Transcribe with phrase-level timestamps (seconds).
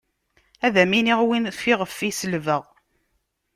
[0.65, 2.63] Ad m-iniɣ win fiɣef i selbeɣ.